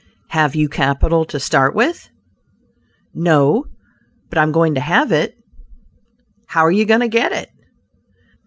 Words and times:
'""Have 0.29 0.55
you 0.55 0.67
capital 0.67 1.25
to 1.25 1.39
start 1.39 1.75
with?" 1.75 2.09
"No, 3.13 3.65
but 4.29 4.39
I 4.39 4.41
am 4.41 4.51
going 4.51 4.73
to 4.73 4.81
have 4.81 5.11
it." 5.11 5.37
"How 6.47 6.65
are 6.65 6.71
you 6.71 6.85
going 6.85 7.01
to 7.01 7.07
get 7.07 7.31
it?" 7.31 7.51